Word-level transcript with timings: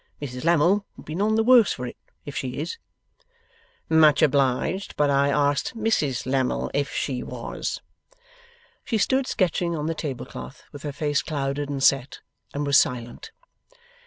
Mrs 0.19 0.43
Lammle 0.43 0.83
will 0.97 1.03
be 1.03 1.13
none 1.13 1.35
the 1.35 1.43
worse 1.43 1.73
for 1.73 1.85
it, 1.85 1.95
if 2.25 2.35
she 2.35 2.57
is.' 2.57 2.79
'Much 3.87 4.23
obliged. 4.23 4.95
But 4.95 5.11
I 5.11 5.29
asked 5.29 5.77
Mrs 5.77 6.25
Lammle 6.25 6.71
if 6.73 6.91
she 6.91 7.21
was.' 7.21 7.81
She 8.83 8.97
stood 8.97 9.27
sketching 9.27 9.75
on 9.75 9.85
the 9.85 9.93
table 9.93 10.25
cloth, 10.25 10.63
with 10.71 10.81
her 10.81 10.91
face 10.91 11.21
clouded 11.21 11.69
and 11.69 11.83
set, 11.83 12.21
and 12.51 12.65
was 12.65 12.79
silent. 12.79 13.29